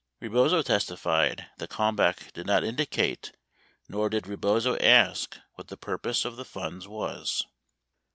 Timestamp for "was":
6.87-7.45